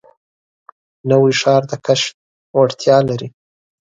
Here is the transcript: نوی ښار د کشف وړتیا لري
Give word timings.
نوی 1.09 1.33
ښار 1.41 1.61
د 1.69 1.71
کشف 1.85 2.13
وړتیا 2.57 2.97
لري 3.09 3.27